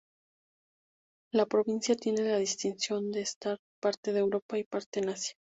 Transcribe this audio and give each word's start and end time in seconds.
La 1.31 1.45
provincia 1.45 1.95
tiene 1.95 2.21
la 2.23 2.37
distinción 2.37 3.11
de 3.11 3.21
estar 3.21 3.59
parte 3.79 4.09
en 4.09 4.17
Europa 4.17 4.57
y 4.57 4.63
parte 4.63 4.99
en 4.99 5.09
Asia. 5.09 5.35